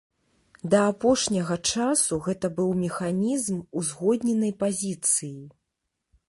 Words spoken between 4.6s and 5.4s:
пазіцыі.